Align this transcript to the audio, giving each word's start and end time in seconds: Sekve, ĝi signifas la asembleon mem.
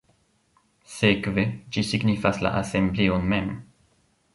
Sekve, 0.93 1.45
ĝi 1.77 1.85
signifas 1.91 2.43
la 2.47 2.57
asembleon 2.65 3.33
mem. 3.37 3.57